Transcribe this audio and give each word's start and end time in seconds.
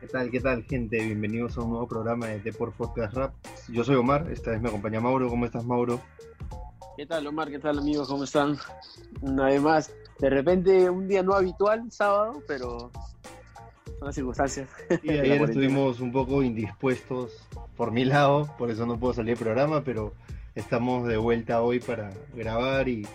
¿Qué 0.00 0.08
tal, 0.10 0.30
qué 0.30 0.40
tal, 0.40 0.64
gente? 0.64 1.04
Bienvenidos 1.04 1.58
a 1.58 1.62
un 1.62 1.70
nuevo 1.70 1.86
programa 1.86 2.26
de 2.26 2.40
Deport 2.40 2.74
Podcast 2.74 3.14
Rap. 3.14 3.34
Yo 3.68 3.84
soy 3.84 3.94
Omar, 3.94 4.26
esta 4.32 4.50
vez 4.50 4.60
me 4.60 4.68
acompaña 4.68 5.00
Mauro. 5.00 5.28
¿Cómo 5.28 5.46
estás, 5.46 5.64
Mauro? 5.64 6.00
¿Qué 6.96 7.04
tal, 7.04 7.26
Omar? 7.26 7.50
¿Qué 7.50 7.58
tal, 7.58 7.78
amigos? 7.78 8.08
¿Cómo 8.08 8.24
están? 8.24 8.56
Una 9.20 9.46
vez 9.46 9.60
más, 9.60 9.94
de 10.18 10.30
repente 10.30 10.88
un 10.88 11.06
día 11.06 11.22
no 11.22 11.34
habitual, 11.34 11.92
sábado, 11.92 12.42
pero 12.48 12.90
son 13.98 14.06
las 14.06 14.14
circunstancias. 14.14 14.70
Sí, 15.02 15.10
ayer 15.10 15.42
estuvimos 15.42 16.00
un 16.00 16.10
poco 16.10 16.42
indispuestos 16.42 17.46
por 17.76 17.92
mi 17.92 18.06
lado, 18.06 18.48
por 18.56 18.70
eso 18.70 18.86
no 18.86 18.98
puedo 18.98 19.12
salir 19.12 19.36
del 19.36 19.44
programa, 19.44 19.84
pero 19.84 20.14
estamos 20.54 21.06
de 21.06 21.18
vuelta 21.18 21.60
hoy 21.60 21.80
para 21.80 22.14
grabar 22.34 22.88
y, 22.88 23.06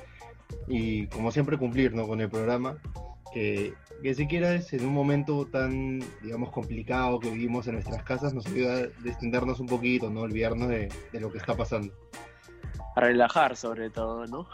y 0.68 1.08
como 1.08 1.32
siempre 1.32 1.58
cumplir 1.58 1.96
¿no? 1.96 2.06
con 2.06 2.22
el 2.22 2.30
programa, 2.30 2.78
que, 3.34 3.74
que 4.04 4.14
siquiera 4.14 4.54
es 4.54 4.74
en 4.74 4.86
un 4.86 4.94
momento 4.94 5.48
tan, 5.48 6.04
digamos, 6.22 6.52
complicado 6.52 7.20
que 7.20 7.32
vivimos 7.32 7.66
en 7.66 7.74
nuestras 7.74 8.04
casas, 8.04 8.32
nos 8.32 8.46
ayuda 8.46 8.76
a 8.76 8.88
distendernos 9.04 9.60
un 9.60 9.66
poquito, 9.66 10.12
no 10.12 10.22
olvidarnos 10.22 10.70
de, 10.70 10.88
de 11.12 11.20
lo 11.20 11.32
que 11.32 11.40
está 11.40 11.58
pasando. 11.58 11.92
A 12.96 13.02
relajar, 13.02 13.56
sobre 13.56 13.90
todo, 13.90 14.26
¿no? 14.28 14.48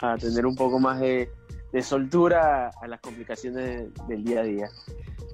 A 0.00 0.16
tener 0.16 0.46
un 0.46 0.56
poco 0.56 0.78
más 0.78 1.00
de, 1.00 1.30
de 1.72 1.82
soltura 1.82 2.70
a 2.80 2.88
las 2.88 3.00
complicaciones 3.00 3.90
del 4.08 4.24
día 4.24 4.40
a 4.40 4.44
día. 4.44 4.68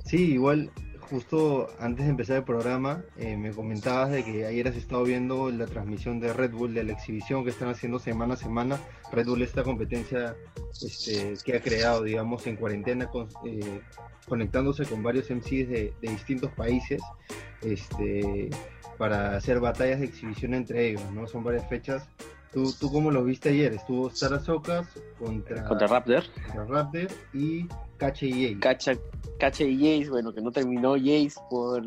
Sí, 0.04 0.32
igual 0.32 0.70
justo 1.10 1.68
antes 1.78 2.04
de 2.04 2.10
empezar 2.10 2.36
el 2.38 2.44
programa 2.44 3.02
eh, 3.16 3.36
me 3.36 3.50
comentabas 3.50 4.10
de 4.10 4.24
que 4.24 4.46
ayer 4.46 4.68
has 4.68 4.76
estado 4.76 5.04
viendo 5.04 5.50
la 5.50 5.66
transmisión 5.66 6.20
de 6.20 6.32
Red 6.32 6.52
Bull 6.52 6.74
de 6.74 6.84
la 6.84 6.92
exhibición 6.92 7.44
que 7.44 7.50
están 7.50 7.68
haciendo 7.68 7.98
semana 7.98 8.34
a 8.34 8.36
semana. 8.36 8.78
Red 9.12 9.26
Bull 9.26 9.42
esta 9.42 9.62
competencia 9.62 10.36
este, 10.82 11.34
que 11.44 11.56
ha 11.56 11.60
creado, 11.60 12.02
digamos, 12.02 12.46
en 12.46 12.56
cuarentena, 12.56 13.06
con, 13.06 13.28
eh, 13.44 13.80
conectándose 14.28 14.84
con 14.84 15.02
varios 15.02 15.30
MCs 15.30 15.68
de, 15.68 15.94
de 16.00 16.08
distintos 16.08 16.50
países 16.52 17.00
este, 17.62 18.50
para 18.98 19.36
hacer 19.36 19.60
batallas 19.60 20.00
de 20.00 20.06
exhibición 20.06 20.54
entre 20.54 20.88
ellos, 20.88 21.02
¿no? 21.12 21.26
Son 21.26 21.44
varias 21.44 21.68
fechas. 21.68 22.08
¿Tú, 22.52 22.72
tú 22.72 22.90
cómo 22.90 23.10
lo 23.10 23.22
viste 23.22 23.50
ayer? 23.50 23.74
Estuvo 23.74 24.10
Sara 24.10 24.40
Socas 24.40 24.88
contra, 25.18 25.64
Contra 25.64 25.86
Raptor. 25.86 26.24
contra 26.46 26.64
Raptor 26.64 27.08
y 27.34 27.68
Cache 27.96 28.26
y 28.26 28.32
Jay. 28.32 28.54
Cacha, 28.58 28.92
y 29.64 29.76
Jace, 30.00 30.10
bueno, 30.10 30.32
que 30.32 30.40
no 30.40 30.50
terminó 30.50 30.94
Jace 30.94 31.34
por 31.50 31.82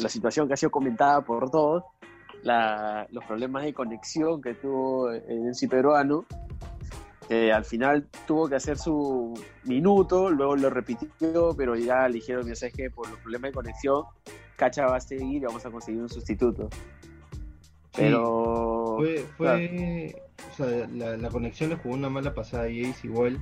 la 0.00 0.08
situación 0.08 0.46
que 0.48 0.54
ha 0.54 0.56
sido 0.56 0.70
comentada 0.70 1.20
por 1.22 1.50
todos, 1.50 1.82
la- 2.42 3.06
los 3.10 3.24
problemas 3.24 3.64
de 3.64 3.72
conexión 3.74 4.40
que 4.42 4.54
tuvo 4.54 5.10
en 5.12 5.48
el 5.48 5.68
peruano, 5.68 6.24
al 7.30 7.64
final 7.64 8.06
tuvo 8.26 8.48
que 8.48 8.56
hacer 8.56 8.76
su 8.78 9.32
minuto, 9.64 10.30
luego 10.30 10.54
lo 10.56 10.70
repitió, 10.70 11.50
pero 11.56 11.74
ya 11.74 12.06
le 12.06 12.14
dijeron, 12.16 12.44
"Mira, 12.44 12.54
sabes 12.54 12.74
que 12.74 12.90
por 12.90 13.08
los 13.08 13.18
problemas 13.20 13.50
de 13.50 13.54
conexión, 13.54 14.02
Cacha 14.56 14.86
va 14.86 14.96
a 14.96 15.00
seguir 15.00 15.42
y 15.42 15.46
vamos 15.46 15.64
a 15.66 15.70
conseguir 15.70 16.00
un 16.02 16.08
sustituto. 16.08 16.68
Pero... 17.96 18.96
Fue, 18.98 19.24
fue 19.36 20.14
o 20.52 20.56
sea, 20.56 20.86
la, 20.92 21.16
la 21.16 21.28
conexión 21.28 21.70
le 21.70 21.76
jugó 21.76 21.94
una 21.94 22.08
mala 22.10 22.34
pasada 22.34 22.64
a 22.64 22.66
Jace 22.66 23.06
igual. 23.06 23.40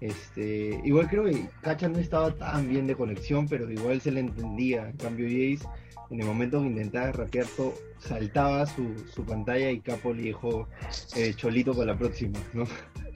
Este, 0.00 0.80
igual 0.84 1.08
creo 1.08 1.24
que 1.24 1.48
Cacha 1.60 1.88
no 1.88 1.98
estaba 1.98 2.32
tan 2.34 2.68
bien 2.68 2.86
de 2.86 2.94
conexión, 2.96 3.48
pero 3.48 3.70
igual 3.70 4.00
se 4.00 4.10
le 4.12 4.20
entendía. 4.20 4.88
En 4.90 4.96
cambio, 4.96 5.26
Jace, 5.26 5.68
en 6.10 6.20
el 6.20 6.26
momento 6.26 6.60
que 6.60 6.66
intentaba 6.68 7.12
rapear 7.12 7.46
todo, 7.56 7.74
saltaba 7.98 8.64
su, 8.66 8.94
su 9.12 9.24
pantalla 9.24 9.70
y 9.70 9.80
Capo 9.80 10.12
le 10.14 10.22
dijo 10.22 10.68
eh, 11.16 11.34
Cholito 11.34 11.72
para 11.72 11.86
la 11.92 11.98
próxima, 11.98 12.38
¿no? 12.52 12.64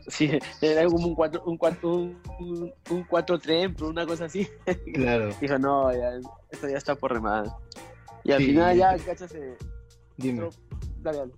Sí, 0.08 0.28
era 0.60 0.84
como 0.86 1.06
un 1.06 1.14
4 1.14 1.44
un 1.46 1.56
cuatro, 1.56 1.94
un, 1.94 2.18
un, 2.40 2.72
un 2.90 3.06
4-3, 3.06 3.80
una 3.82 4.04
cosa 4.04 4.24
así. 4.24 4.48
Claro, 4.94 5.30
Dijo, 5.40 5.58
no, 5.60 5.92
ya, 5.92 6.18
esto 6.50 6.68
ya 6.68 6.76
está 6.76 6.96
por 6.96 7.12
remada. 7.12 7.56
Y 8.24 8.32
al 8.32 8.40
Sí. 8.40 8.46
final 8.46 8.76
ya, 8.76 8.96
cacha, 8.98 9.28
se... 9.28 9.56
dime. 10.16 10.48
Dale, 11.00 11.18
dale. 11.18 11.32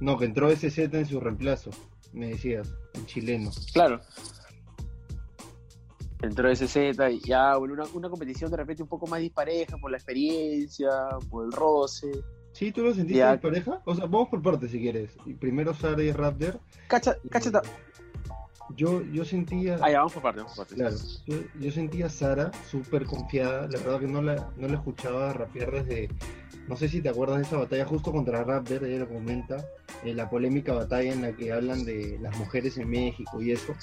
No, 0.00 0.18
que 0.18 0.24
entró 0.24 0.50
SZ 0.50 0.76
en 0.78 1.06
su 1.06 1.20
reemplazo, 1.20 1.70
me 2.12 2.30
decías, 2.30 2.68
el 2.94 3.06
chileno. 3.06 3.50
Claro. 3.72 4.00
Entró 6.22 6.54
SZ 6.54 6.76
y 7.10 7.20
ya, 7.20 7.56
bueno, 7.56 7.74
una, 7.74 7.84
una 7.92 8.08
competición 8.08 8.50
de 8.50 8.56
repente 8.56 8.82
un 8.82 8.88
poco 8.88 9.06
más 9.06 9.20
dispareja 9.20 9.76
por 9.78 9.90
la 9.90 9.98
experiencia, 9.98 10.88
por 11.30 11.44
el 11.46 11.52
roce. 11.52 12.10
¿Sí? 12.52 12.72
¿Tú 12.72 12.82
lo 12.82 12.94
sentiste 12.94 13.18
Ya. 13.18 13.32
de 13.32 13.38
pareja? 13.38 13.82
O 13.84 13.94
sea, 13.94 14.06
vamos 14.06 14.28
por 14.28 14.40
partes 14.42 14.70
si 14.70 14.80
quieres. 14.80 15.10
Y 15.26 15.34
primero 15.34 15.74
Sara 15.74 16.02
y 16.02 16.10
Raptor. 16.12 16.58
Cacha, 16.88 17.16
cacha, 17.30 17.50
ta- 17.50 17.62
Yo, 18.74 19.02
yo 19.12 19.24
sentía... 19.26 19.78
Ah, 19.82 19.90
ya, 19.90 19.98
vamos 19.98 20.14
por 20.14 20.22
parte, 20.22 20.40
vamos 20.40 20.56
por 20.56 20.66
parte. 20.66 20.74
Claro, 20.80 20.96
yo, 21.26 21.36
yo 21.60 21.70
sentía 21.70 22.06
a 22.06 22.08
Sara 22.10 22.50
súper 22.70 23.04
confiada, 23.04 23.62
la 23.68 23.78
verdad 23.78 24.00
que 24.00 24.06
no 24.08 24.22
la, 24.22 24.50
no 24.56 24.68
la 24.68 24.74
escuchaba 24.74 25.32
rapear 25.34 25.70
desde, 25.84 26.08
no 26.66 26.76
sé 26.76 26.88
si 26.88 27.02
te 27.02 27.10
acuerdas 27.10 27.36
de 27.38 27.42
esa 27.44 27.58
batalla 27.58 27.84
justo 27.84 28.10
contra 28.10 28.42
Raptor, 28.42 28.84
ella 28.84 29.00
lo 29.00 29.08
comenta, 29.08 29.64
eh, 30.04 30.14
la 30.14 30.28
polémica 30.30 30.72
batalla 30.72 31.12
en 31.12 31.22
la 31.22 31.32
que 31.32 31.52
hablan 31.52 31.84
de 31.84 32.18
las 32.20 32.36
mujeres 32.38 32.76
en 32.78 32.88
México 32.90 33.40
y 33.42 33.52
eso, 33.52 33.74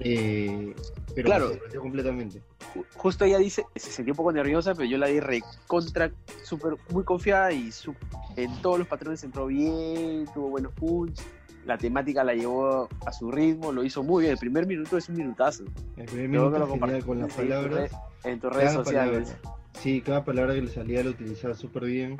eh, 0.00 0.74
pero 1.14 1.26
Claro. 1.26 1.50
me 1.72 1.78
completamente. 1.78 2.42
Ju- 2.74 2.84
Justo 2.96 3.24
ella 3.24 3.38
dice, 3.38 3.64
se 3.76 3.90
sintió 3.90 4.12
un 4.12 4.16
poco 4.16 4.32
nerviosa, 4.32 4.74
pero 4.74 4.88
yo 4.88 4.98
la 4.98 5.06
di 5.06 5.20
recontra, 5.20 6.10
súper, 6.42 6.76
muy 6.90 7.04
confiada 7.04 7.52
y 7.52 7.70
su- 7.72 7.94
en 8.36 8.50
todos 8.62 8.78
los 8.78 8.88
patrones 8.88 9.22
entró 9.24 9.46
bien, 9.46 10.26
tuvo 10.34 10.48
buenos 10.50 10.72
punch, 10.72 11.20
la 11.66 11.78
temática 11.78 12.22
la 12.24 12.34
llevó 12.34 12.88
a 13.06 13.12
su 13.12 13.30
ritmo, 13.30 13.72
lo 13.72 13.84
hizo 13.84 14.02
muy 14.02 14.22
bien. 14.22 14.32
El 14.32 14.38
primer 14.38 14.66
minuto 14.66 14.98
es 14.98 15.08
un 15.08 15.16
minutazo 15.16 15.64
El 15.96 16.06
primer 16.06 16.28
minuto 16.28 16.58
lo 16.58 16.68
con 16.68 16.80
las 17.20 17.28
en 17.30 17.36
tus 17.36 17.36
palabras, 17.36 17.90
en 18.24 18.40
tus 18.40 18.52
redes 18.52 18.72
sociales. 18.72 19.30
palabra, 19.30 19.63
sí, 19.84 20.00
cada 20.00 20.24
palabra 20.24 20.54
que 20.54 20.62
le 20.62 20.70
salía 20.70 21.04
la 21.04 21.10
utilizaba 21.10 21.54
súper 21.54 21.84
bien, 21.84 22.16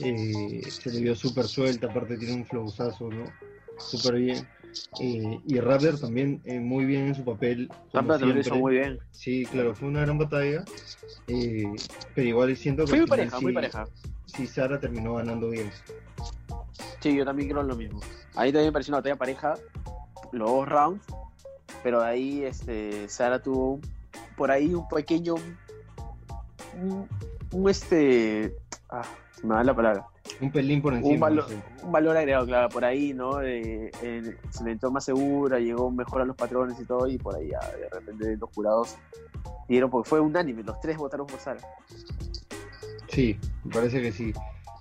eh, 0.00 0.62
se 0.68 0.90
le 0.90 1.00
vio 1.00 1.14
súper 1.14 1.44
suelta, 1.44 1.86
aparte 1.86 2.18
tiene 2.18 2.34
un 2.34 2.44
flowzazo, 2.44 3.08
¿no? 3.10 3.32
Súper 3.78 4.16
bien. 4.16 4.48
Eh, 5.00 5.40
y 5.46 5.60
Raptor 5.60 6.00
también 6.00 6.42
eh, 6.44 6.58
muy 6.58 6.84
bien 6.84 7.06
en 7.06 7.14
su 7.14 7.24
papel. 7.24 7.70
también 7.92 8.34
lo 8.34 8.40
hizo 8.40 8.56
muy 8.56 8.74
bien. 8.74 8.98
Sí, 9.12 9.46
claro, 9.46 9.72
fue 9.72 9.86
una 9.86 10.00
gran 10.00 10.18
batalla. 10.18 10.64
pero 11.26 12.28
igual 12.28 12.56
siento 12.56 12.84
que 12.84 12.90
Fue 12.90 12.98
muy 12.98 13.06
pareja, 13.06 13.38
sí, 13.38 13.44
muy 13.44 13.54
pareja. 13.54 13.86
sí 14.26 14.46
Sara 14.48 14.80
terminó 14.80 15.14
ganando 15.14 15.48
bien. 15.50 15.70
Sí, 17.00 17.16
yo 17.16 17.24
también 17.24 17.48
creo 17.50 17.62
lo 17.62 17.76
mismo. 17.76 18.00
Ahí 18.34 18.50
también 18.50 18.66
me 18.66 18.72
pareció 18.72 18.90
una 18.90 18.98
batalla 18.98 19.16
pareja, 19.16 19.54
los 20.32 20.50
dos 20.50 20.68
rounds, 20.68 21.06
pero 21.84 22.02
ahí 22.02 22.42
este, 22.42 23.08
Sara 23.08 23.40
tuvo 23.40 23.80
por 24.36 24.50
ahí 24.50 24.74
un 24.74 24.88
pequeño, 24.88 25.36
un, 26.82 27.08
un, 27.52 27.70
este, 27.70 28.56
ah, 28.90 29.02
se 29.32 29.46
me 29.46 29.54
da 29.54 29.64
la 29.64 29.74
palabra, 29.74 30.06
Un 30.40 30.50
pelín 30.50 30.80
por 30.82 30.92
un, 30.92 30.98
encima. 31.00 31.28
valor, 31.28 31.46
un 31.82 31.92
valor 31.92 32.16
agregado, 32.16 32.46
claro, 32.46 32.68
por 32.68 32.84
ahí, 32.84 33.12
¿no? 33.14 33.42
Eh, 33.42 33.90
se 34.50 34.64
le 34.64 34.72
entró 34.72 34.90
más 34.90 35.04
segura, 35.04 35.58
llegó 35.58 35.90
mejor 35.90 36.22
a 36.22 36.24
los 36.24 36.36
patrones 36.36 36.78
y 36.80 36.84
todo, 36.84 37.06
y 37.08 37.18
por 37.18 37.36
ahí 37.36 37.48
ya 37.50 37.60
de 37.76 37.88
repente 37.90 38.36
los 38.36 38.50
jurados 38.54 38.96
dieron, 39.68 39.90
porque 39.90 40.08
fue 40.08 40.20
unánime, 40.20 40.62
los 40.62 40.80
tres 40.80 40.96
votaron 40.96 41.26
por 41.26 41.38
Sara. 41.40 41.60
Sí, 43.08 43.38
me 43.64 43.72
parece 43.72 44.02
que 44.02 44.12
sí. 44.12 44.32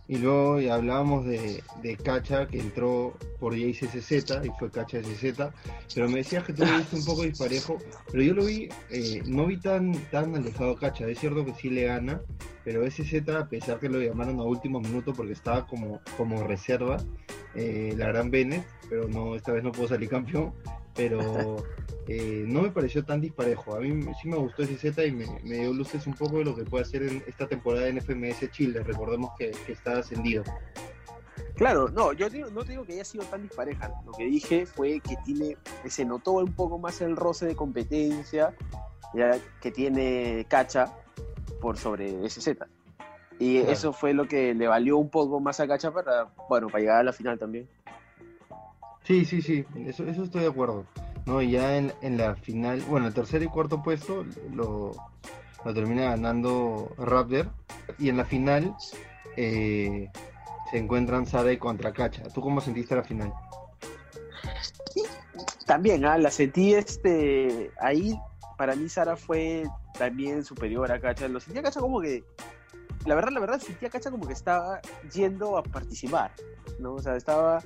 Y 0.08 0.18
luego 0.18 0.60
hablábamos 0.72 1.26
de, 1.26 1.64
de 1.82 1.98
Cacha, 1.98 2.48
que 2.48 2.60
entró 2.60 3.18
por 3.40 3.54
Jace 3.54 3.88
SZ 3.88 4.46
y 4.46 4.50
fue 4.60 4.70
Cacha 4.70 5.02
SZ, 5.02 5.34
pero 5.96 6.08
me 6.08 6.18
decías 6.18 6.44
que 6.44 6.54
tú 6.54 6.64
lo 6.64 6.78
viste 6.78 6.96
un 6.96 7.06
poco 7.06 7.24
disparejo, 7.24 7.78
pero 8.12 8.24
yo 8.24 8.36
lo 8.36 8.46
vi, 8.46 8.70
eh, 8.92 9.24
no 9.26 9.48
vi 9.48 9.58
tan, 9.58 9.94
tan 10.12 10.36
alejado 10.36 10.76
Cacha, 10.76 11.08
es 11.08 11.20
cierto 11.20 11.44
que 11.44 11.54
sí 11.56 11.72
le 11.72 11.86
gana, 11.86 12.22
pero 12.64 12.86
SZ, 12.90 13.28
a 13.30 13.50
pesar 13.50 13.80
que 13.80 13.90
lo 13.90 14.00
llamaron 14.00 14.40
a 14.40 14.44
último 14.44 14.80
minuto 14.80 15.12
porque 15.14 15.34
estaba 15.34 15.66
como, 15.66 16.00
como 16.18 16.44
reserva, 16.44 16.98
eh, 17.56 17.94
la 17.98 18.08
gran 18.08 18.30
Bennett, 18.30 18.66
pero 18.90 19.08
no, 19.08 19.36
esta 19.36 19.54
vez 19.54 19.64
no 19.64 19.72
pudo 19.72 19.88
salir 19.88 20.10
campeón, 20.10 20.54
pero 20.96 21.58
eh, 22.08 22.44
no 22.48 22.62
me 22.62 22.72
pareció 22.72 23.04
tan 23.04 23.22
disparejo. 23.22 23.76
A 23.76 23.80
mí 23.80 24.04
sí 24.22 24.28
me 24.28 24.38
gustó 24.38 24.64
ese 24.64 24.78
Z 24.78 25.06
y 25.06 25.12
me, 25.12 25.26
me 25.44 25.58
dio 25.58 25.74
luces 25.74 26.08
un 26.08 26.14
poco 26.14 26.38
de 26.38 26.46
lo 26.46 26.56
que 26.56 26.64
puede 26.64 26.84
hacer 26.84 27.04
en 27.04 27.24
esta 27.28 27.48
temporada 27.48 27.88
en 27.88 28.02
FMS 28.02 28.50
Chile. 28.52 28.82
Recordemos 28.84 29.32
que, 29.38 29.52
que 29.66 29.74
está 29.74 30.00
ascendido. 30.00 30.44
Claro, 31.56 31.88
no, 31.90 32.12
yo 32.14 32.28
no 32.52 32.64
te 32.64 32.72
digo 32.72 32.86
que 32.86 32.94
haya 32.94 33.06
sido 33.06 33.24
tan 33.26 33.44
dispareja. 33.44 33.92
Lo 34.06 34.12
que 34.12 34.26
dije 34.26 34.66
fue 34.66 35.00
que 35.00 35.16
tiene, 35.24 35.58
que 35.84 35.90
se 35.90 36.04
notó 36.06 36.34
un 36.34 36.54
poco 36.54 36.78
más 36.78 37.00
el 37.02 37.16
roce 37.16 37.46
de 37.46 37.56
competencia 37.56 38.54
ya, 39.14 39.38
que 39.62 39.72
tiene 39.72 40.46
Cacha 40.50 40.94
por 41.62 41.78
sobre 41.78 42.30
SZ. 42.30 42.50
Y 43.40 43.58
Claro. 43.60 43.72
eso 43.72 43.94
fue 43.94 44.14
lo 44.14 44.28
que 44.28 44.54
le 44.54 44.68
valió 44.68 44.98
un 44.98 45.10
poco 45.10 45.40
más 45.40 45.60
a 45.60 45.68
Cacha 45.68 45.92
para, 45.92 46.28
bueno, 46.50 46.68
para 46.68 46.80
llegar 46.80 46.98
a 47.00 47.04
la 47.04 47.14
final 47.14 47.40
también. 47.40 47.70
Sí, 49.06 49.24
sí, 49.26 49.42
sí, 49.42 49.66
eso, 49.86 50.04
eso 50.06 50.24
estoy 50.24 50.42
de 50.42 50.50
acuerdo. 50.50 50.86
No, 51.26 51.42
y 51.42 51.52
ya 51.52 51.78
en, 51.78 51.94
en 52.02 52.18
la 52.18 52.36
final, 52.36 52.82
bueno, 52.82 53.08
el 53.08 53.14
tercer 53.14 53.42
y 53.42 53.48
cuarto 53.48 53.82
puesto 53.82 54.26
lo, 54.54 54.92
lo 55.64 55.74
termina 55.74 56.12
ganando 56.12 56.94
Raptor. 56.98 57.50
Y 57.98 58.10
en 58.10 58.18
la 58.18 58.26
final 58.26 58.76
eh, 59.38 60.10
se 60.72 60.78
encuentran 60.78 61.26
Sade 61.26 61.58
contra 61.58 61.94
Cacha. 61.94 62.24
¿Tú 62.34 62.42
cómo 62.42 62.62
sentiste 62.62 62.96
la 62.96 63.04
final? 63.04 63.34
También, 65.66 66.06
ah, 66.06 66.18
la 66.18 66.30
sentí 66.30 66.74
este, 66.74 67.72
ahí 67.82 68.16
para 68.58 68.76
mí 68.76 68.88
Sara 68.88 69.16
fue 69.16 69.64
también 69.98 70.44
superior 70.44 70.92
a 70.92 71.00
Cacha. 71.00 71.28
Lo 71.28 71.40
sentía 71.40 71.64
Cacha 71.64 71.80
como 71.80 72.02
que, 72.02 72.24
la 73.06 73.16
verdad, 73.16 73.32
la 73.32 73.40
verdad, 73.40 73.60
sentía 73.60 73.90
Cacha 73.90 74.12
como 74.12 74.28
que 74.28 74.34
estaba 74.34 74.80
yendo 75.14 75.58
a 75.58 75.64
participar, 75.64 76.32
¿no? 76.80 76.94
O 76.94 77.02
sea, 77.02 77.16
estaba, 77.16 77.64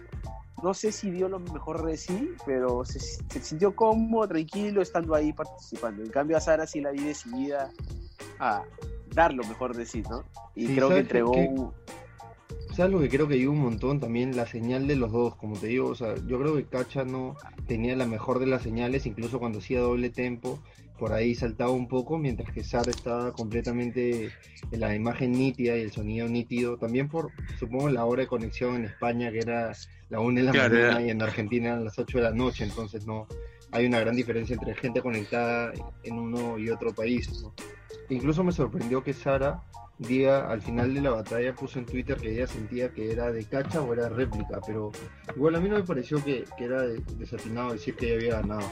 no 0.63 0.73
sé 0.73 0.91
si 0.91 1.09
dio 1.11 1.27
lo 1.29 1.39
mejor 1.39 1.85
de 1.85 1.97
sí, 1.97 2.31
pero 2.45 2.83
se, 2.85 3.00
se 3.00 3.41
sintió 3.41 3.75
cómodo, 3.75 4.27
tranquilo, 4.27 4.81
estando 4.81 5.15
ahí 5.15 5.33
participando. 5.33 6.03
En 6.03 6.09
cambio 6.09 6.38
a 6.38 6.41
Sara 6.41 6.65
sí 6.67 6.81
la 6.81 6.91
vi 6.91 7.03
decidida 7.03 7.71
a 8.39 8.63
dar 9.13 9.33
lo 9.33 9.44
mejor 9.44 9.75
de 9.75 9.85
sí, 9.85 10.03
¿no? 10.09 10.23
Y 10.56 10.67
Sí, 10.67 10.75
creo 10.75 10.88
que 10.88 10.94
¿sabes 10.94 11.03
entregó... 11.03 11.31
qué? 11.31 11.47
un- 11.50 11.71
¿Sabes 12.75 12.91
lo 12.94 13.00
que 13.00 13.09
creo 13.09 13.27
que 13.27 13.33
ayuda 13.33 13.51
un 13.51 13.61
montón? 13.61 14.00
También 14.00 14.35
la 14.38 14.45
señal 14.45 14.88
de 14.88 14.95
los 14.95 15.11
dos, 15.11 15.35
como 15.35 15.57
te 15.57 15.67
digo, 15.67 15.88
o 15.89 15.95
sea, 15.95 16.15
yo 16.27 16.39
creo 16.39 16.56
que 16.56 16.65
Cacha 16.65 17.03
no 17.03 17.35
tenía 17.67 17.95
la 17.95 18.06
mejor 18.06 18.39
de 18.39 18.45
las 18.45 18.61
señales, 18.61 19.06
incluso 19.06 19.39
cuando 19.39 19.59
hacía 19.59 19.81
doble 19.81 20.09
tempo, 20.09 20.59
por 20.99 21.13
ahí 21.13 21.33
saltaba 21.33 21.71
un 21.71 21.87
poco, 21.87 22.17
mientras 22.17 22.51
que 22.53 22.63
Sara 22.63 22.91
estaba 22.91 23.31
completamente 23.31 24.31
en 24.71 24.79
la 24.79 24.93
imagen 24.93 25.31
nítida 25.31 25.77
y 25.77 25.81
el 25.81 25.91
sonido 25.91 26.27
nítido, 26.27 26.77
también 26.77 27.07
por, 27.07 27.31
supongo, 27.57 27.89
la 27.89 28.05
hora 28.05 28.21
de 28.23 28.27
conexión 28.27 28.75
en 28.75 28.85
España, 28.85 29.31
que 29.31 29.39
era 29.39 29.71
la 30.09 30.19
1 30.19 30.39
de 30.39 30.43
la 30.45 30.51
Claro, 30.51 30.73
mañana 30.75 30.91
era- 30.99 31.01
y 31.01 31.09
en 31.09 31.21
Argentina 31.21 31.77
a 31.77 31.79
las 31.79 31.97
8 31.97 32.17
de 32.19 32.23
la 32.25 32.31
noche, 32.31 32.65
entonces 32.65 33.07
no, 33.07 33.27
hay 33.71 33.85
una 33.85 33.99
gran 33.99 34.15
diferencia 34.15 34.53
entre 34.55 34.75
gente 34.75 35.01
conectada 35.01 35.71
en 36.03 36.19
uno 36.19 36.57
y 36.59 36.69
otro 36.69 36.93
país, 36.93 37.41
¿no? 37.41 37.53
Incluso 38.09 38.43
me 38.43 38.51
sorprendió 38.51 39.03
que 39.03 39.13
Sara 39.13 39.61
diga 39.99 40.49
al 40.49 40.61
final 40.61 40.93
de 40.93 41.01
la 41.01 41.09
batalla 41.11 41.53
puso 41.53 41.77
en 41.77 41.85
Twitter 41.85 42.17
que 42.17 42.31
ella 42.33 42.47
sentía 42.47 42.89
que 42.89 43.11
era 43.11 43.31
de 43.31 43.43
cacha 43.45 43.81
o 43.81 43.93
era 43.93 44.09
réplica, 44.09 44.59
pero 44.65 44.91
igual 45.35 45.55
a 45.55 45.59
mí 45.59 45.69
no 45.69 45.75
me 45.75 45.83
pareció 45.83 46.23
que, 46.23 46.45
que 46.57 46.63
era 46.65 46.81
de- 46.83 47.01
desatinado 47.17 47.73
decir 47.73 47.95
que 47.95 48.07
ella 48.07 48.15
había 48.15 48.41
ganado. 48.41 48.71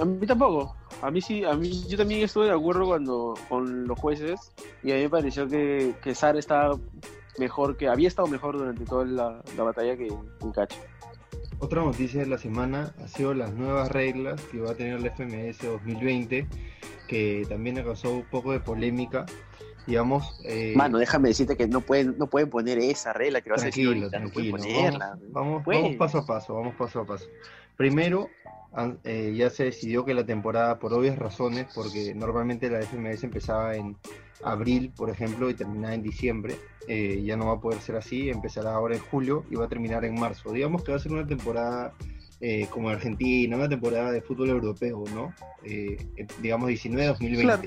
A 0.00 0.04
mí 0.04 0.26
tampoco. 0.26 0.74
A 1.02 1.10
mí 1.10 1.20
sí, 1.20 1.44
a 1.44 1.54
mí 1.54 1.84
yo 1.88 1.96
también 1.96 2.22
estuve 2.22 2.46
de 2.46 2.52
acuerdo 2.52 2.86
cuando 2.86 3.34
con 3.48 3.86
los 3.86 3.98
jueces 3.98 4.52
y 4.82 4.92
a 4.92 4.96
mí 4.96 5.02
me 5.02 5.10
pareció 5.10 5.48
que, 5.48 5.94
que 6.02 6.14
Sara 6.14 6.38
estaba 6.38 6.78
mejor, 7.38 7.76
que 7.76 7.88
había 7.88 8.08
estado 8.08 8.28
mejor 8.28 8.56
durante 8.58 8.84
toda 8.84 9.04
la, 9.04 9.42
la 9.56 9.62
batalla 9.62 9.96
que, 9.96 10.08
que 10.08 10.50
Cacha. 10.54 10.78
Otra 11.58 11.82
noticia 11.82 12.20
de 12.20 12.26
la 12.26 12.38
semana 12.38 12.92
ha 13.02 13.08
sido 13.08 13.32
las 13.34 13.52
nuevas 13.54 13.90
reglas 13.90 14.40
que 14.50 14.60
va 14.60 14.72
a 14.72 14.74
tener 14.74 15.00
la 15.00 15.10
FMS 15.10 15.58
2020, 15.62 16.46
que 17.08 17.46
también 17.48 17.78
ha 17.78 17.84
causado 17.84 18.14
un 18.14 18.24
poco 18.24 18.52
de 18.52 18.60
polémica. 18.60 19.24
Digamos, 19.86 20.40
eh, 20.44 20.72
Mano, 20.76 20.98
déjame 20.98 21.28
decirte 21.28 21.56
que 21.56 21.68
no 21.68 21.80
pueden, 21.82 22.16
no 22.18 22.26
pueden 22.26 22.48
poner 22.50 22.78
esa 22.78 23.12
regla 23.12 23.40
que 23.42 23.50
vas 23.50 23.62
a 23.62 23.66
decir 23.66 23.84
Tranquilo, 23.86 24.06
ahorita, 24.06 24.18
no 24.20 24.30
tranquilo. 24.30 24.56
pueden 24.56 24.74
ponerla. 24.74 25.06
Vamos, 25.10 25.32
vamos, 25.32 25.64
Pueden. 25.64 25.82
vamos 25.82 25.96
paso 25.98 26.18
a 26.18 26.26
paso, 26.26 26.54
vamos 26.54 26.74
paso 26.74 27.00
a 27.00 27.06
paso. 27.06 27.26
Primero, 27.76 28.28
an- 28.74 28.98
eh, 29.04 29.32
ya 29.36 29.50
se 29.50 29.64
decidió 29.64 30.04
que 30.04 30.14
la 30.14 30.24
temporada, 30.26 30.78
por 30.78 30.92
obvias 30.92 31.18
razones, 31.18 31.66
porque 31.74 32.14
normalmente 32.14 32.68
la 32.68 32.80
FMS 32.80 33.24
empezaba 33.24 33.76
en 33.76 33.96
abril, 34.42 34.92
por 34.94 35.10
ejemplo, 35.10 35.48
y 35.48 35.54
terminaba 35.54 35.94
en 35.94 36.02
diciembre, 36.02 36.56
eh, 36.88 37.22
ya 37.24 37.36
no 37.36 37.46
va 37.46 37.54
a 37.54 37.60
poder 37.60 37.80
ser 37.80 37.96
así, 37.96 38.28
empezará 38.28 38.74
ahora 38.74 38.94
en 38.94 39.00
julio 39.00 39.44
y 39.50 39.54
va 39.56 39.64
a 39.64 39.68
terminar 39.68 40.04
en 40.04 40.14
marzo. 40.18 40.52
Digamos 40.52 40.82
que 40.84 40.92
va 40.92 40.98
a 40.98 41.00
ser 41.00 41.12
una 41.12 41.26
temporada 41.26 41.94
eh, 42.40 42.66
como 42.70 42.90
Argentina, 42.90 43.56
una 43.56 43.68
temporada 43.68 44.10
de 44.12 44.20
fútbol 44.20 44.50
europeo, 44.50 45.04
¿no? 45.14 45.32
Eh, 45.64 45.96
eh, 46.16 46.26
digamos 46.42 46.68
19-2020. 46.68 47.40
Claro. 47.40 47.62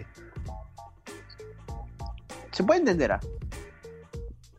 Se 2.51 2.63
puede 2.63 2.79
entender, 2.81 3.11
¿ah? 3.13 3.19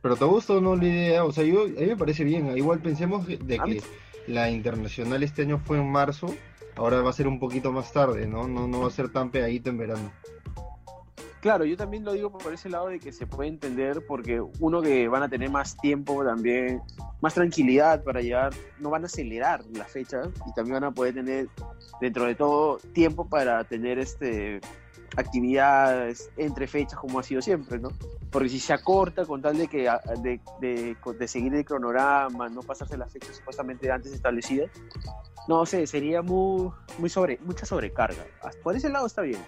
Pero 0.00 0.16
te 0.16 0.24
gusta 0.24 0.54
o 0.54 0.60
no 0.60 0.76
la 0.76 0.84
idea, 0.86 1.24
o 1.24 1.32
sea, 1.32 1.44
yo, 1.44 1.64
a 1.64 1.66
mí 1.66 1.86
me 1.86 1.96
parece 1.96 2.24
bien. 2.24 2.56
Igual 2.56 2.80
pensemos 2.80 3.26
de 3.26 3.36
que 3.58 3.82
la 4.28 4.50
internacional 4.50 5.22
este 5.22 5.42
año 5.42 5.58
fue 5.58 5.78
en 5.78 5.90
marzo, 5.90 6.34
ahora 6.76 7.00
va 7.00 7.10
a 7.10 7.14
ser 7.14 7.26
un 7.26 7.40
poquito 7.40 7.72
más 7.72 7.92
tarde, 7.92 8.26
¿no? 8.26 8.46
No, 8.46 8.68
no 8.68 8.80
va 8.80 8.88
a 8.88 8.90
ser 8.90 9.08
tan 9.08 9.30
pegadito 9.30 9.70
en 9.70 9.78
verano. 9.78 10.12
Claro, 11.40 11.64
yo 11.64 11.76
también 11.76 12.04
lo 12.04 12.12
digo 12.12 12.36
por 12.36 12.52
ese 12.52 12.68
lado 12.68 12.88
de 12.88 12.98
que 12.98 13.12
se 13.12 13.26
puede 13.26 13.48
entender 13.48 14.04
porque 14.06 14.40
uno 14.58 14.82
que 14.82 15.06
van 15.06 15.22
a 15.22 15.28
tener 15.28 15.50
más 15.50 15.76
tiempo 15.76 16.24
también, 16.24 16.82
más 17.20 17.34
tranquilidad 17.34 18.02
para 18.02 18.20
llegar, 18.20 18.52
no 18.80 18.90
van 18.90 19.04
a 19.04 19.06
acelerar 19.06 19.64
las 19.72 19.90
fechas 19.90 20.28
y 20.48 20.52
también 20.54 20.74
van 20.74 20.84
a 20.84 20.90
poder 20.90 21.14
tener 21.14 21.48
dentro 22.00 22.24
de 22.26 22.34
todo 22.34 22.78
tiempo 22.92 23.28
para 23.28 23.62
tener 23.64 24.00
este 24.00 24.60
actividades 25.18 26.30
entre 26.36 26.66
fechas 26.66 26.98
como 26.98 27.18
ha 27.18 27.22
sido 27.22 27.42
siempre, 27.42 27.78
¿no? 27.78 27.90
Porque 28.30 28.48
si 28.48 28.58
se 28.60 28.72
acorta 28.72 29.24
con 29.24 29.42
tal 29.42 29.56
de 29.56 29.68
que 29.68 29.90
de, 30.22 30.40
de- 30.60 30.96
de 31.18 31.28
seguir 31.28 31.54
el 31.54 31.64
cronograma, 31.64 32.48
no 32.48 32.62
pasarse 32.62 32.96
las 32.96 33.12
fechas 33.12 33.36
supuestamente 33.36 33.90
antes 33.90 34.12
establecidas, 34.12 34.70
no 35.48 35.64
sé, 35.66 35.86
sería 35.86 36.22
muy, 36.22 36.70
muy 36.98 37.08
sobre, 37.08 37.38
mucha 37.44 37.64
sobrecarga. 37.66 38.24
Por 38.62 38.76
ese 38.76 38.88
lado 38.90 39.06
está 39.06 39.22
bien. 39.22 39.40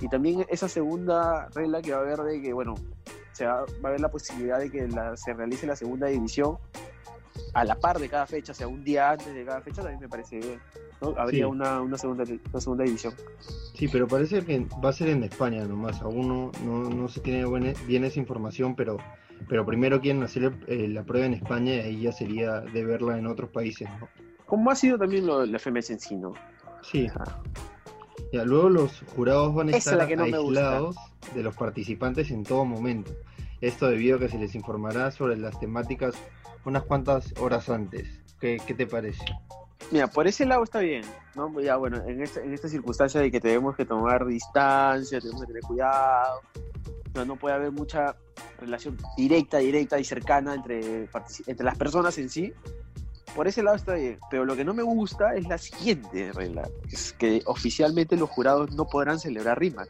Y 0.00 0.08
también 0.08 0.44
esa 0.50 0.68
segunda 0.68 1.48
regla 1.54 1.80
que 1.80 1.92
va 1.92 1.98
a 1.98 2.00
haber 2.02 2.18
de 2.20 2.42
que, 2.42 2.52
bueno, 2.52 2.74
se 3.32 3.46
va, 3.46 3.60
va 3.60 3.66
a 3.84 3.88
haber 3.88 4.00
la 4.00 4.10
posibilidad 4.10 4.58
de 4.58 4.70
que 4.70 4.88
la- 4.88 5.16
se 5.16 5.32
realice 5.32 5.66
la 5.66 5.76
segunda 5.76 6.08
división 6.08 6.58
a 7.54 7.64
la 7.64 7.76
par 7.76 7.98
de 7.98 8.08
cada 8.08 8.26
fecha, 8.26 8.52
o 8.52 8.54
sea, 8.54 8.66
un 8.68 8.82
día 8.84 9.12
antes 9.12 9.32
de 9.32 9.44
cada 9.44 9.60
fecha, 9.60 9.82
también 9.82 10.00
me 10.00 10.08
parece 10.08 10.38
bien. 10.38 10.60
¿no? 11.00 11.14
Habría 11.16 11.44
Sí. 11.44 11.50
una, 11.50 11.80
una, 11.80 11.96
segunda, 11.98 12.24
una 12.50 12.60
segunda 12.60 12.84
división. 12.84 13.14
Sí, 13.74 13.88
pero 13.88 14.06
parece 14.08 14.44
que 14.44 14.66
va 14.84 14.88
a 14.90 14.92
ser 14.92 15.08
en 15.08 15.22
España 15.24 15.64
nomás. 15.64 16.00
Aún 16.02 16.28
no, 16.28 16.50
no, 16.64 16.90
no 16.90 17.08
se 17.08 17.20
tiene 17.20 17.44
buena- 17.44 17.72
bien 17.86 18.04
esa 18.04 18.18
información, 18.20 18.74
pero, 18.74 18.96
pero 19.48 19.64
primero 19.64 20.00
quieren 20.00 20.22
hacer 20.22 20.52
eh, 20.66 20.88
la 20.88 21.04
prueba 21.04 21.26
en 21.26 21.34
España 21.34 21.74
y 21.74 21.80
ahí 21.80 22.00
ya 22.02 22.12
sería 22.12 22.60
de 22.60 22.84
verla 22.84 23.18
en 23.18 23.26
otros 23.26 23.50
países, 23.50 23.88
¿no? 24.00 24.08
Como 24.46 24.70
ha 24.70 24.74
sido 24.76 24.98
también 24.98 25.26
lo, 25.26 25.44
la 25.46 25.58
FMS 25.58 25.90
en 25.90 26.00
sí, 26.00 26.16
¿no? 26.16 26.34
Sí. 26.82 27.06
Ajá. 27.06 27.40
Ya, 28.32 28.44
luego 28.44 28.68
los 28.68 29.02
jurados 29.14 29.54
van 29.54 29.68
a 29.68 29.76
Esa 29.76 29.92
estar 30.02 30.16
no 30.16 30.24
aislados 30.24 30.96
de 31.34 31.42
los 31.42 31.54
participantes 31.56 32.30
en 32.30 32.42
todo 32.42 32.64
momento. 32.64 33.12
Esto 33.64 33.88
debido 33.88 34.16
a 34.16 34.20
que 34.20 34.28
se 34.28 34.38
les 34.38 34.54
informará 34.54 35.10
sobre 35.10 35.38
las 35.38 35.58
temáticas 35.58 36.14
unas 36.66 36.82
cuantas 36.82 37.32
horas 37.40 37.70
antes. 37.70 38.06
¿Qué, 38.38 38.58
qué 38.66 38.74
te 38.74 38.86
parece? 38.86 39.24
Mira, 39.90 40.06
por 40.06 40.26
ese 40.26 40.44
lado 40.44 40.64
está 40.64 40.80
bien, 40.80 41.02
¿no? 41.34 41.50
Ya, 41.60 41.76
bueno, 41.76 41.96
en 42.06 42.22
esta, 42.22 42.42
en 42.42 42.52
esta 42.52 42.68
circunstancia 42.68 43.22
de 43.22 43.30
que 43.30 43.40
tenemos 43.40 43.74
que 43.74 43.86
tomar 43.86 44.26
distancia, 44.26 45.18
tenemos 45.18 45.40
que 45.40 45.46
tener 45.46 45.62
cuidado, 45.62 46.42
no, 47.14 47.24
no 47.24 47.36
puede 47.36 47.54
haber 47.54 47.72
mucha 47.72 48.16
relación 48.58 48.98
directa, 49.16 49.58
directa 49.58 49.98
y 49.98 50.04
cercana 50.04 50.54
entre, 50.54 51.08
entre 51.46 51.64
las 51.64 51.78
personas 51.78 52.18
en 52.18 52.28
sí. 52.28 52.52
Por 53.34 53.48
ese 53.48 53.62
lado 53.62 53.76
está 53.76 53.94
bien, 53.94 54.18
pero 54.30 54.44
lo 54.44 54.56
que 54.56 54.64
no 54.64 54.74
me 54.74 54.82
gusta 54.82 55.34
es 55.36 55.48
la 55.48 55.56
siguiente 55.56 56.32
regla, 56.32 56.68
es 56.92 57.14
que 57.14 57.42
oficialmente 57.46 58.16
los 58.16 58.28
jurados 58.28 58.74
no 58.74 58.86
podrán 58.86 59.18
celebrar 59.18 59.58
rimas. 59.58 59.88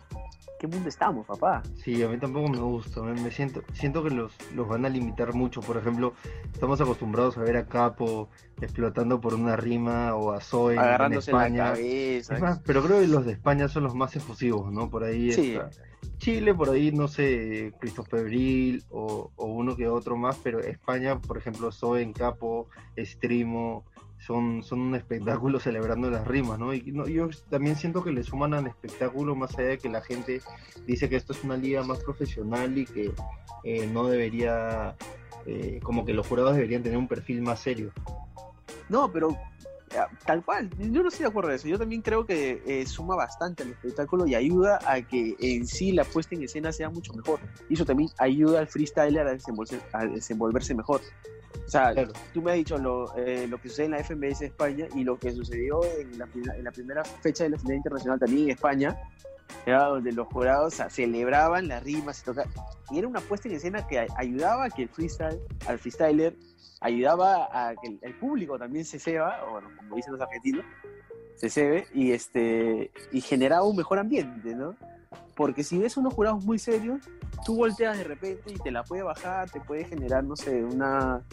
¿Qué 0.58 0.66
mundo 0.68 0.88
estamos, 0.88 1.26
papá? 1.26 1.62
Sí, 1.76 2.02
a 2.02 2.08
mí 2.08 2.16
tampoco 2.18 2.48
me 2.48 2.58
gusta. 2.58 3.02
Me, 3.02 3.30
siento, 3.30 3.62
siento 3.74 4.02
que 4.02 4.10
los, 4.10 4.32
los 4.54 4.66
van 4.68 4.84
a 4.86 4.88
limitar 4.88 5.34
mucho. 5.34 5.60
Por 5.60 5.76
ejemplo, 5.76 6.14
estamos 6.52 6.80
acostumbrados 6.80 7.36
a 7.36 7.42
ver 7.42 7.56
a 7.56 7.66
Capo 7.66 8.28
explotando 8.60 9.20
por 9.20 9.34
una 9.34 9.56
rima 9.56 10.14
o 10.14 10.32
a 10.32 10.40
Zoe 10.40 10.74
en- 10.74 10.78
en 10.80 10.84
Agarrándose 10.86 11.32
la 11.32 11.38
España. 11.46 11.64
cabeza. 11.72 12.34
Es 12.36 12.40
más, 12.40 12.60
pero 12.64 12.82
creo 12.82 13.00
que 13.00 13.08
los 13.08 13.26
de 13.26 13.32
España 13.32 13.68
son 13.68 13.82
los 13.84 13.94
más 13.94 14.14
efusivos, 14.16 14.72
¿no? 14.72 14.88
Por 14.88 15.04
ahí 15.04 15.32
Sí. 15.32 15.52
está 15.54 15.70
Chile, 16.18 16.54
por 16.54 16.70
ahí, 16.70 16.92
no 16.92 17.08
sé, 17.08 17.72
Christopher 17.80 18.24
Bril 18.24 18.84
o, 18.90 19.32
o 19.36 19.46
uno 19.46 19.74
que 19.76 19.88
otro 19.88 20.16
más, 20.16 20.38
pero 20.42 20.60
España, 20.60 21.18
por 21.18 21.36
ejemplo, 21.36 21.72
Zoe 21.72 22.02
en 22.02 22.12
Capo, 22.12 22.68
Strimo, 22.96 23.84
son, 24.26 24.62
son 24.62 24.80
un 24.80 24.94
espectáculo 24.94 25.60
celebrando 25.60 26.10
las 26.10 26.26
rimas, 26.26 26.58
¿no? 26.58 26.72
Y 26.72 26.80
no, 26.92 27.06
yo 27.06 27.28
también 27.50 27.76
siento 27.76 28.02
que 28.02 28.10
le 28.10 28.22
suman 28.22 28.54
al 28.54 28.66
espectáculo 28.66 29.34
más 29.34 29.56
allá 29.58 29.70
de 29.70 29.78
que 29.78 29.88
la 29.90 30.00
gente 30.00 30.40
dice 30.86 31.08
que 31.08 31.16
esto 31.16 31.34
es 31.34 31.44
una 31.44 31.56
liga 31.56 31.82
más 31.82 31.98
profesional 32.00 32.76
y 32.78 32.86
que 32.86 33.12
eh, 33.64 33.86
no 33.86 34.06
debería, 34.06 34.96
eh, 35.46 35.78
como 35.82 36.06
que 36.06 36.14
los 36.14 36.26
jurados 36.26 36.54
deberían 36.54 36.82
tener 36.82 36.96
un 36.96 37.08
perfil 37.08 37.42
más 37.42 37.60
serio. 37.60 37.92
No, 38.88 39.12
pero 39.12 39.36
tal 40.26 40.44
cual, 40.44 40.70
yo 40.78 41.02
no 41.02 41.08
estoy 41.08 41.24
de 41.24 41.28
acuerdo 41.30 41.50
de 41.50 41.56
eso. 41.56 41.68
Yo 41.68 41.78
también 41.78 42.02
creo 42.02 42.24
que 42.26 42.62
eh, 42.66 42.86
suma 42.86 43.14
bastante 43.16 43.62
al 43.62 43.70
espectáculo 43.70 44.26
y 44.26 44.34
ayuda 44.34 44.78
a 44.86 45.00
que 45.02 45.36
en 45.38 45.66
sí 45.66 45.92
la 45.92 46.04
puesta 46.04 46.34
en 46.34 46.42
escena 46.44 46.72
sea 46.72 46.90
mucho 46.90 47.12
mejor. 47.14 47.40
Y 47.68 47.74
eso 47.74 47.84
también 47.84 48.10
ayuda 48.18 48.60
al 48.60 48.66
freestyler 48.68 49.26
a 49.26 49.32
desenvolverse, 49.32 49.80
a 49.92 50.04
desenvolverse 50.06 50.74
mejor. 50.74 51.00
O 51.64 51.68
sea, 51.68 51.92
Claro. 51.92 52.12
tú 52.32 52.42
me 52.42 52.50
has 52.50 52.56
dicho 52.58 52.76
lo, 52.78 53.16
eh, 53.16 53.46
lo 53.48 53.58
que 53.60 53.68
sucede 53.68 53.86
en 53.86 53.92
la 53.92 53.98
FMS 53.98 54.42
España 54.42 54.86
y 54.94 55.04
lo 55.04 55.18
que 55.18 55.32
sucedió 55.32 55.80
en 55.84 56.18
la, 56.18 56.26
primera- 56.26 56.56
en 56.56 56.64
la 56.64 56.72
primera 56.72 57.04
fecha 57.04 57.44
de 57.44 57.50
la 57.50 57.58
final 57.58 57.76
internacional 57.76 58.18
también 58.18 58.44
en 58.44 58.50
España. 58.50 58.96
Era 59.66 59.84
donde 59.84 60.12
los 60.12 60.26
jurados 60.28 60.74
celebraban 60.90 61.68
las 61.68 61.82
rimas 61.82 62.20
y 62.20 62.24
tocaban. 62.24 62.52
Y 62.90 62.98
era 62.98 63.08
una 63.08 63.20
puesta 63.20 63.48
en 63.48 63.54
escena 63.54 63.86
que 63.86 64.06
ayudaba 64.16 64.64
a 64.64 64.70
que 64.70 64.82
el 64.82 64.88
freestyle, 64.88 65.40
al 65.66 65.78
freestyler, 65.78 66.36
ayudaba 66.80 67.48
a 67.50 67.74
que 67.74 67.98
el, 68.00 68.14
público 68.14 68.58
también 68.58 68.84
se 68.84 68.98
ceba, 68.98 69.44
o 69.46 69.52
bueno, 69.52 69.68
como 69.76 69.96
dicen 69.96 70.12
los 70.12 70.22
argentinos, 70.22 70.64
se 71.36 71.48
cebe, 71.48 71.86
y, 71.94 72.12
este, 72.12 72.90
y 73.10 73.20
generaba 73.20 73.64
un 73.64 73.76
mejor 73.76 73.98
ambiente, 73.98 74.54
¿no? 74.54 74.76
Porque 75.34 75.64
si 75.64 75.78
ves 75.78 75.96
unos 75.96 76.14
jurados 76.14 76.44
muy 76.44 76.58
serios, 76.58 77.00
tú 77.44 77.56
volteas 77.56 77.96
de 77.98 78.04
repente 78.04 78.52
y 78.52 78.58
te 78.58 78.70
la 78.70 78.84
puede 78.84 79.02
bajar, 79.02 79.50
te 79.50 79.60
puede 79.60 79.84
generar, 79.84 80.22
no 80.24 80.36
sé, 80.36 80.62
una, 80.64 81.24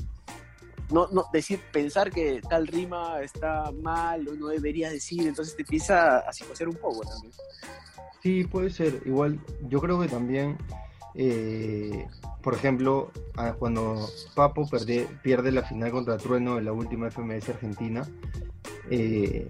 no, 0.92 1.08
no, 1.12 1.26
decir, 1.32 1.60
pensar 1.72 2.12
que 2.12 2.42
tal 2.50 2.68
rima 2.68 3.22
está 3.22 3.72
mal 3.72 4.28
o 4.28 4.34
no 4.34 4.48
debería 4.48 4.90
decir, 4.90 5.28
entonces 5.28 5.56
te 5.56 5.62
empieza 5.62 6.20
a 6.20 6.34
psicosear 6.34 6.70
un 6.70 6.76
poco 6.76 7.02
también. 7.02 7.34
Sí, 8.22 8.44
puede 8.44 8.70
ser. 8.70 9.02
Igual, 9.06 9.40
yo 9.68 9.80
creo 9.80 10.00
que 10.00 10.08
también, 10.08 10.58
eh, 11.16 12.08
por 12.42 12.56
ejemplo, 12.56 13.12
cuando 13.60 14.10
Papo 14.36 14.68
pierde, 15.22 15.52
la 15.52 15.64
final 15.64 15.92
contra 15.92 16.18
Trueno 16.18 16.58
en 16.58 16.66
la 16.66 16.74
última 16.74 17.12
FMS 17.12 17.50
Argentina, 17.50 18.08
eh, 18.90 19.50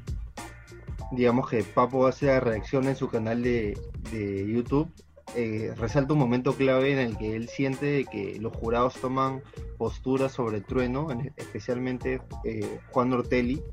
digamos 1.12 1.50
que 1.50 1.64
Papo 1.64 2.06
hace 2.06 2.28
la 2.28 2.40
reacción 2.40 2.88
en 2.88 2.96
su 2.96 3.08
canal 3.10 3.42
de, 3.42 3.78
YouTube 4.12 4.90
eh, 5.36 5.74
resalta 5.78 6.12
un 6.12 6.20
momento 6.20 6.54
clave 6.54 6.92
en 6.92 7.00
el 7.00 7.18
que 7.18 7.36
él 7.38 7.48
siente 7.48 8.06
que 8.12 8.38
los 8.42 8.54
jurados 8.54 8.96
toman 8.96 9.42
posturas 9.78 10.34
sobre 10.34 10.60
Trueno, 10.60 11.08
especialmente 11.38 12.22
eh, 12.44 12.80
Juan 12.92 13.14
Ortelli, 13.14 13.64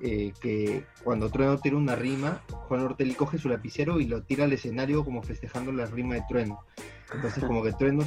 que 0.00 0.84
cuando 1.04 1.28
Trueno 1.28 1.58
tira 1.58 1.76
una 1.76 1.94
rima, 1.94 2.42
Juan 2.68 2.80
Ortelli 2.80 3.14
coge 3.14 3.38
su 3.38 3.48
lapicero 3.48 4.00
y 4.00 4.06
lo 4.06 4.22
tira 4.22 4.44
al 4.44 4.52
escenario 4.52 5.04
como 5.04 5.22
festejando 5.22 5.70
la 5.70 5.86
rima 5.86 6.14
de 6.14 6.24
Trueno. 6.28 6.64
Entonces 7.12 7.42
como 7.44 7.62
que 7.62 7.72
Trueno, 7.72 8.04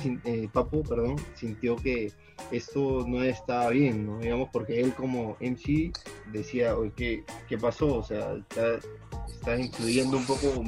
Papo, 0.52 0.84
perdón, 0.84 1.18
sintió 1.36 1.76
que 1.76 2.12
esto 2.52 3.06
no 3.08 3.22
estaba 3.24 3.70
bien, 3.70 4.06
¿no? 4.06 4.20
Digamos, 4.20 4.50
porque 4.52 4.80
él 4.80 4.94
como 4.94 5.36
MC 5.40 5.92
decía, 6.32 6.78
oye, 6.78 7.24
¿qué, 7.48 7.58
pasó? 7.58 7.98
O 7.98 8.04
sea, 8.04 8.34
está, 8.36 8.80
está 9.28 9.60
influyendo 9.60 10.18
un 10.18 10.26
poco 10.26 10.64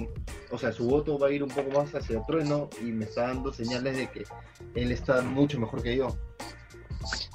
o 0.51 0.57
sea, 0.57 0.71
su 0.71 0.87
voto 0.87 1.17
va 1.17 1.27
a 1.27 1.31
ir 1.31 1.43
un 1.43 1.49
poco 1.49 1.69
más 1.71 1.93
hacia 1.95 2.21
trueno 2.23 2.69
y 2.81 2.85
me 2.85 3.05
está 3.05 3.27
dando 3.27 3.51
señales 3.51 3.97
de 3.97 4.09
que 4.09 4.23
él 4.75 4.91
está 4.91 5.21
mucho 5.21 5.59
mejor 5.59 5.81
que 5.81 5.97
yo. 5.97 6.07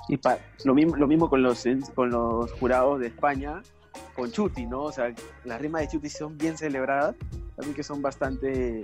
Y 0.09 0.19
lo, 0.65 0.75
mismo, 0.75 0.97
lo 0.97 1.07
mismo 1.07 1.29
con 1.29 1.43
los, 1.43 1.65
con 1.95 2.11
los 2.11 2.51
jurados 2.53 3.01
de 3.01 3.09
España, 3.09 3.63
con 4.17 4.31
Chuti, 4.33 4.67
¿no? 4.67 4.85
O 4.85 4.93
sea, 4.93 5.15
las 5.45 5.61
rimas 5.61 5.83
de 5.83 5.89
Chuti 5.89 6.09
son 6.09 6.37
bien 6.37 6.57
celebradas, 6.57 7.15
también 7.57 7.75
que 7.75 7.83
son 7.83 8.03
bastante 8.03 8.83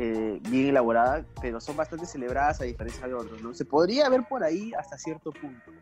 eh, 0.00 0.40
bien 0.48 0.68
elaboradas, 0.68 1.26
pero 1.42 1.60
son 1.60 1.76
bastante 1.76 2.06
celebradas 2.06 2.60
a 2.60 2.64
diferencia 2.64 3.08
de 3.08 3.14
otros, 3.14 3.42
¿no? 3.42 3.52
Se 3.52 3.64
podría 3.64 4.08
ver 4.08 4.22
por 4.28 4.44
ahí 4.44 4.72
hasta 4.78 4.96
cierto 4.96 5.32
punto. 5.32 5.72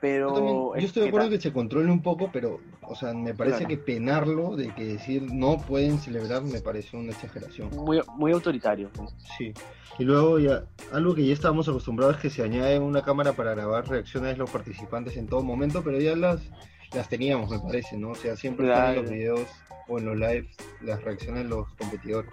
Pero. 0.00 0.76
Yo, 0.76 0.86
estoy 0.86 1.02
de 1.02 1.08
acuerdo 1.08 1.28
que 1.28 1.40
se 1.40 1.52
controle 1.52 1.90
un 1.90 2.00
poco, 2.00 2.30
pero, 2.32 2.60
o 2.82 2.94
sea, 2.94 3.12
me 3.14 3.34
parece 3.34 3.66
que 3.66 3.76
penarlo, 3.76 4.54
de 4.54 4.72
que 4.72 4.84
decir 4.84 5.32
no 5.32 5.58
pueden 5.58 5.98
celebrar, 5.98 6.42
me 6.44 6.60
parece 6.60 6.96
una 6.96 7.10
exageración. 7.10 7.70
Muy, 7.70 8.00
muy 8.14 8.30
autoritario. 8.30 8.88
Sí. 9.36 9.52
Y 9.98 10.04
luego 10.04 10.38
ya, 10.38 10.62
algo 10.92 11.16
que 11.16 11.26
ya 11.26 11.32
estábamos 11.32 11.68
acostumbrados 11.68 12.14
es 12.16 12.22
que 12.22 12.30
se 12.30 12.44
añade 12.44 12.78
una 12.78 13.02
cámara 13.02 13.32
para 13.32 13.52
grabar 13.52 13.88
reacciones 13.88 14.34
de 14.34 14.36
los 14.36 14.48
participantes 14.48 15.16
en 15.16 15.26
todo 15.26 15.42
momento, 15.42 15.82
pero 15.82 15.98
ya 15.98 16.14
las, 16.14 16.40
las 16.94 17.08
teníamos, 17.08 17.50
me 17.50 17.58
parece, 17.58 17.96
¿no? 17.96 18.10
O 18.10 18.14
sea, 18.14 18.36
siempre 18.36 18.68
están 18.68 18.90
en 18.90 19.02
los 19.02 19.10
videos 19.10 19.48
o 19.88 19.98
en 19.98 20.04
los 20.04 20.16
lives 20.16 20.46
las 20.82 21.02
reacciones 21.02 21.42
de 21.42 21.48
los 21.48 21.66
competidores. 21.74 22.30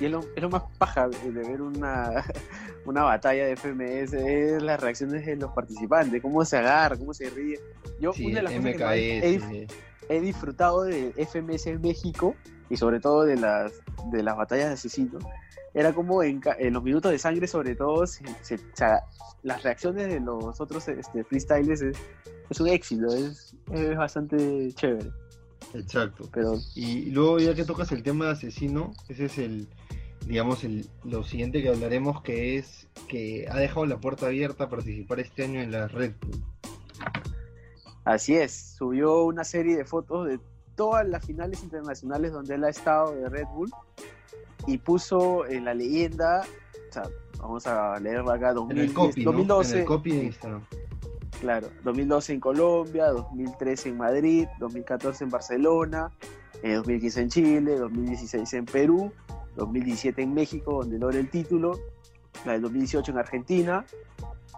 Y 0.00 0.06
es 0.06 0.10
lo, 0.10 0.20
es 0.34 0.42
lo 0.42 0.50
más 0.50 0.62
paja 0.78 1.08
de, 1.08 1.30
ver 1.30 1.62
una, 1.62 2.24
una 2.84 3.02
batalla 3.04 3.46
de 3.46 3.56
FMS, 3.56 4.12
es 4.12 4.62
las 4.62 4.80
reacciones 4.80 5.24
de 5.24 5.36
los 5.36 5.52
participantes, 5.52 6.20
cómo 6.20 6.44
se 6.44 6.58
agarra, 6.58 6.96
cómo 6.96 7.14
se 7.14 7.30
ríe. 7.30 7.60
Yo, 8.00 8.12
una 8.18 8.36
de 8.36 8.42
las 8.42 8.52
cosas 8.52 8.92
que 8.92 9.68
he, 10.08 10.20
disfrutado 10.20 10.84
de 10.84 11.12
FMS 11.16 11.66
en 11.68 11.80
México 11.80 12.34
y 12.68 12.76
sobre 12.76 13.00
todo 13.00 13.24
de 13.24 13.36
las, 13.36 13.72
de 14.10 14.22
las 14.22 14.36
batallas 14.36 14.68
de 14.68 14.74
asesinos, 14.74 15.24
era 15.72 15.92
como 15.92 16.22
en, 16.22 16.40
los 16.70 16.82
minutos 16.82 17.10
de 17.10 17.18
sangre, 17.18 17.46
sobre 17.46 17.74
todo, 17.74 18.04
las 19.42 19.62
reacciones 19.62 20.08
de 20.08 20.20
los 20.20 20.60
otros 20.60 20.88
este, 20.88 21.24
freestylers 21.24 21.82
es, 21.82 21.98
es 22.48 22.60
un 22.60 22.68
éxito, 22.68 23.06
es, 23.08 23.54
es 23.72 23.96
bastante 23.96 24.72
chévere. 24.74 25.10
Exacto. 25.74 26.28
Pero... 26.32 26.54
Y 26.74 27.10
luego 27.10 27.38
ya 27.38 27.54
que 27.54 27.64
tocas 27.64 27.90
el 27.92 28.02
tema 28.02 28.26
de 28.26 28.32
asesino, 28.32 28.92
ese 29.08 29.26
es 29.26 29.38
el, 29.38 29.68
digamos, 30.26 30.64
el, 30.64 30.88
lo 31.04 31.24
siguiente 31.24 31.62
que 31.62 31.68
hablaremos, 31.68 32.22
que 32.22 32.56
es 32.56 32.88
que 33.08 33.46
ha 33.50 33.58
dejado 33.58 33.86
la 33.86 33.98
puerta 33.98 34.26
abierta 34.26 34.64
a 34.64 34.68
participar 34.68 35.20
este 35.20 35.44
año 35.44 35.60
en 35.60 35.70
la 35.70 35.88
Red 35.88 36.14
Bull. 36.20 36.42
Así 38.04 38.34
es, 38.36 38.76
subió 38.76 39.24
una 39.24 39.44
serie 39.44 39.76
de 39.76 39.84
fotos 39.84 40.26
de 40.26 40.38
todas 40.74 41.06
las 41.06 41.24
finales 41.24 41.62
internacionales 41.62 42.32
donde 42.32 42.54
él 42.54 42.64
ha 42.64 42.68
estado 42.68 43.14
de 43.14 43.28
Red 43.28 43.46
Bull 43.54 43.70
y 44.66 44.78
puso 44.78 45.46
en 45.46 45.64
la 45.64 45.74
leyenda, 45.74 46.42
o 46.90 46.92
sea, 46.92 47.02
vamos 47.38 47.66
a 47.66 47.98
leerla 48.00 48.34
acá, 48.34 48.52
2012. 48.52 49.72
En 49.72 49.78
el 49.78 49.84
copy 49.84 50.12
de 50.12 50.24
Instagram. 50.24 50.64
Claro, 51.40 51.68
2012 51.82 52.32
en 52.34 52.40
Colombia, 52.40 53.06
2013 53.08 53.90
en 53.90 53.96
Madrid, 53.98 54.46
2014 54.58 55.24
en 55.24 55.30
Barcelona, 55.30 56.10
2015 56.62 57.20
en 57.20 57.28
Chile, 57.28 57.76
2016 57.76 58.54
en 58.54 58.64
Perú 58.64 59.12
2017 59.56 60.22
en 60.22 60.34
México, 60.34 60.80
donde 60.80 60.98
logra 60.98 61.18
el 61.18 61.30
título, 61.30 61.78
la 62.44 62.52
del 62.52 62.62
2018 62.62 63.12
en 63.12 63.18
Argentina, 63.18 63.84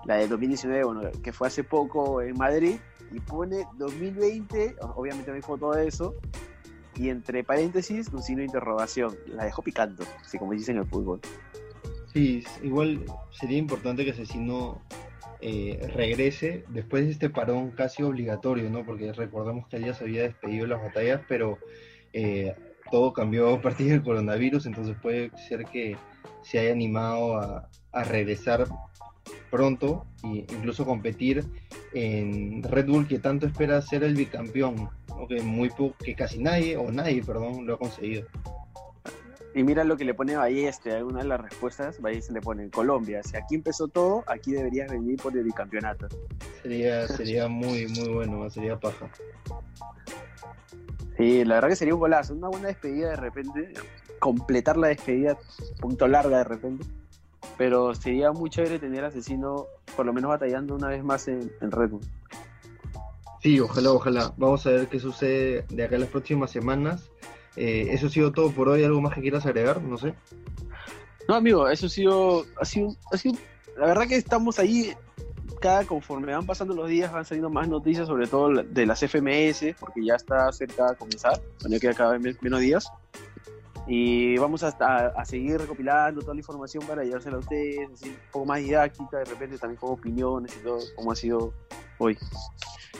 la 0.04 0.16
del 0.16 0.28
2019, 0.28 0.84
bueno, 0.84 1.10
que 1.22 1.32
fue 1.32 1.48
hace 1.48 1.64
poco 1.64 2.22
en 2.22 2.36
Madrid, 2.36 2.76
y 3.12 3.20
pone 3.20 3.66
2020, 3.78 4.76
obviamente 4.94 5.30
no 5.30 5.36
hay 5.36 5.42
foto 5.42 5.72
de 5.72 5.86
eso, 5.88 6.14
y 6.96 7.10
entre 7.10 7.44
paréntesis 7.44 8.08
un 8.08 8.22
signo 8.22 8.40
de 8.40 8.46
interrogación, 8.46 9.14
la 9.26 9.44
dejó 9.44 9.62
picando, 9.62 10.04
así 10.20 10.38
como 10.38 10.52
dicen 10.52 10.76
en 10.76 10.82
el 10.82 10.88
fútbol. 10.88 11.20
Sí, 12.12 12.42
igual 12.62 13.04
sería 13.30 13.58
importante 13.58 14.04
que 14.04 14.12
Asesino 14.12 14.80
eh, 15.40 15.90
regrese 15.94 16.64
después 16.68 17.04
de 17.04 17.12
este 17.12 17.28
parón 17.28 17.72
casi 17.72 18.02
obligatorio, 18.02 18.70
¿no? 18.70 18.84
Porque 18.84 19.12
recordamos 19.12 19.68
que 19.68 19.80
ya 19.80 19.92
se 19.92 20.04
había 20.04 20.22
despedido 20.22 20.64
de 20.64 20.70
las 20.70 20.82
batallas, 20.82 21.20
pero 21.28 21.58
eh, 22.14 22.54
todo 22.90 23.12
cambió 23.12 23.54
a 23.54 23.60
partir 23.60 23.88
del 23.88 24.02
coronavirus, 24.02 24.66
entonces 24.66 24.96
puede 25.00 25.30
ser 25.36 25.64
que 25.66 25.96
se 26.42 26.58
haya 26.58 26.72
animado 26.72 27.38
a, 27.38 27.68
regresar 28.04 28.66
pronto 29.50 30.04
e 30.22 30.44
incluso 30.52 30.84
competir 30.84 31.42
en 31.94 32.62
Red 32.62 32.88
Bull 32.88 33.08
que 33.08 33.18
tanto 33.18 33.46
espera 33.46 33.80
ser 33.80 34.04
el 34.04 34.14
bicampeón, 34.14 34.90
que 35.28 35.40
muy 35.40 35.70
que 36.04 36.14
casi 36.14 36.38
nadie 36.38 36.76
o 36.76 36.92
nadie, 36.92 37.22
perdón, 37.22 37.66
lo 37.66 37.74
ha 37.74 37.78
conseguido. 37.78 38.26
Y 39.54 39.64
mira 39.64 39.84
lo 39.84 39.96
que 39.96 40.04
le 40.04 40.12
pone 40.12 40.36
Balleste, 40.36 40.92
alguna 40.92 41.22
de 41.22 41.28
las 41.28 41.40
respuestas, 41.40 41.98
Balleste 42.02 42.34
le 42.34 42.42
pone 42.42 42.68
Colombia, 42.68 43.22
si 43.22 43.38
aquí 43.38 43.54
empezó 43.54 43.88
todo, 43.88 44.22
aquí 44.26 44.52
deberías 44.52 44.90
venir 44.90 45.16
por 45.16 45.34
el 45.34 45.44
bicampeonato. 45.44 46.08
Sería, 46.62 47.08
sería 47.08 47.48
muy, 47.48 47.86
muy 47.86 48.08
bueno, 48.10 48.50
sería 48.50 48.78
paja. 48.78 49.10
Sí, 51.16 51.44
la 51.44 51.56
verdad 51.56 51.68
que 51.70 51.76
sería 51.76 51.94
un 51.94 52.00
golazo, 52.00 52.34
una 52.34 52.48
buena 52.48 52.68
despedida 52.68 53.10
de 53.10 53.16
repente, 53.16 53.72
completar 54.18 54.76
la 54.76 54.88
despedida, 54.88 55.38
punto 55.80 56.06
larga 56.06 56.38
de 56.38 56.44
repente. 56.44 56.84
Pero 57.56 57.94
sería 57.94 58.32
muy 58.32 58.50
chévere 58.50 58.78
tener 58.78 59.04
Asesino 59.04 59.66
por 59.96 60.04
lo 60.04 60.12
menos 60.12 60.28
batallando 60.28 60.74
una 60.74 60.88
vez 60.88 61.02
más 61.02 61.26
en, 61.28 61.50
Red 61.60 61.90
Bull. 61.90 62.02
Sí, 63.42 63.60
ojalá, 63.60 63.92
ojalá. 63.92 64.34
Vamos 64.36 64.66
a 64.66 64.70
ver 64.70 64.88
qué 64.88 65.00
sucede 65.00 65.64
de 65.70 65.84
acá 65.84 65.94
en 65.94 66.02
las 66.02 66.10
próximas 66.10 66.50
semanas. 66.50 67.10
Eh, 67.56 67.88
eso 67.90 68.08
ha 68.08 68.10
sido 68.10 68.32
todo 68.32 68.50
por 68.50 68.68
hoy. 68.68 68.84
¿Algo 68.84 69.00
más 69.00 69.14
que 69.14 69.22
quieras 69.22 69.46
agregar? 69.46 69.80
No 69.82 69.96
sé. 69.96 70.14
No, 71.28 71.36
amigo, 71.36 71.68
eso 71.68 71.86
ha 71.86 71.88
sido, 71.88 72.44
ha 72.60 72.64
sido, 72.64 72.94
ha 73.12 73.16
sido, 73.16 73.36
la 73.78 73.86
verdad 73.86 74.06
que 74.06 74.16
estamos 74.16 74.58
ahí 74.58 74.94
cada 75.66 75.84
conforme 75.84 76.32
van 76.32 76.46
pasando 76.46 76.74
los 76.74 76.88
días 76.88 77.12
van 77.12 77.24
saliendo 77.24 77.50
más 77.50 77.66
noticias, 77.66 78.06
sobre 78.06 78.28
todo 78.28 78.62
de 78.62 78.86
las 78.86 79.00
FMS, 79.00 79.74
porque 79.80 80.04
ya 80.04 80.14
está 80.14 80.52
cerca 80.52 80.92
de 80.92 80.96
comenzar, 80.96 81.42
bueno, 81.60 81.80
queda 81.80 81.92
cada 81.92 82.16
vez 82.16 82.40
menos 82.40 82.60
días. 82.60 82.88
Y 83.88 84.38
vamos 84.38 84.62
a, 84.62 84.68
a, 84.68 85.24
seguir 85.24 85.58
recopilando 85.58 86.20
toda 86.20 86.34
la 86.34 86.40
información 86.40 86.86
para 86.86 87.02
llevársela 87.02 87.38
a 87.38 87.40
ustedes, 87.40 87.90
así, 87.92 88.10
un 88.10 88.16
poco 88.30 88.46
más 88.46 88.60
didáctica, 88.60 89.18
de 89.18 89.24
repente 89.24 89.58
también 89.58 89.80
con 89.80 89.90
opiniones 89.90 90.56
y 90.56 90.62
todo, 90.62 90.78
como 90.94 91.10
ha 91.10 91.16
sido 91.16 91.52
hoy. 91.98 92.16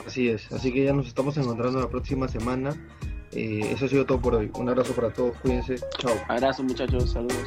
Así 0.05 0.27
es, 0.27 0.51
así 0.51 0.73
que 0.73 0.83
ya 0.83 0.91
nos 0.91 1.07
estamos 1.07 1.37
encontrando 1.37 1.79
la 1.79 1.87
próxima 1.87 2.27
semana. 2.27 2.75
Eh, 3.31 3.61
eso 3.71 3.85
ha 3.85 3.87
sido 3.87 4.05
todo 4.05 4.19
por 4.19 4.35
hoy. 4.35 4.51
Un 4.53 4.67
abrazo 4.67 4.93
para 4.93 5.13
todos, 5.13 5.37
cuídense. 5.37 5.77
Chao. 5.99 6.15
Abrazo 6.27 6.63
muchachos, 6.63 7.11
saludos. 7.11 7.45